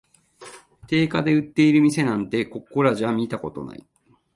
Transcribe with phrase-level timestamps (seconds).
[0.87, 3.85] 定価で売ってる店なんて、ここらじゃ見たことない